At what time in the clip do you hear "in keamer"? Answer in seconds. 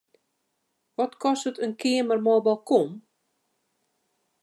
1.65-2.19